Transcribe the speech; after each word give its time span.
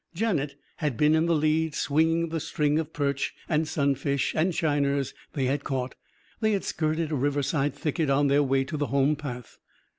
Janet 0.15 0.55
had 0.77 0.97
been 0.97 1.13
in 1.13 1.27
the 1.27 1.35
lead; 1.35 1.75
swinging 1.75 2.29
the 2.29 2.39
string 2.39 2.79
of 2.79 2.91
perch 2.91 3.35
and 3.47 3.67
sunfish 3.67 4.33
and 4.35 4.55
shiners 4.55 5.13
they 5.33 5.45
had 5.45 5.63
caught. 5.63 5.93
They 6.39 6.53
had 6.53 6.63
skirted 6.63 7.11
a 7.11 7.15
riverside 7.15 7.75
thicket 7.75 8.09
on 8.09 8.25
their 8.25 8.41
way 8.41 8.63
to 8.63 8.77
the 8.77 8.87
home 8.87 9.15
path. 9.15 9.59